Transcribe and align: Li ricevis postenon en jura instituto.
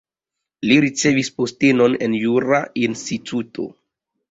Li 0.69 0.77
ricevis 0.85 1.29
postenon 1.41 1.99
en 2.07 2.17
jura 2.23 2.65
instituto. 2.89 3.71